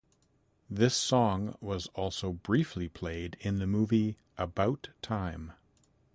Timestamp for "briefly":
2.33-2.89